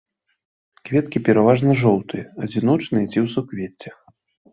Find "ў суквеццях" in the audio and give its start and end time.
3.25-3.95